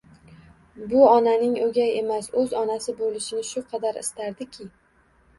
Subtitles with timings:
[0.91, 4.67] Bu onaning o'gay emas, o'z onasi bo'lishini shu qadar istardiki...